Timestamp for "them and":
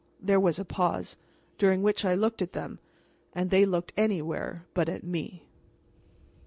2.53-3.51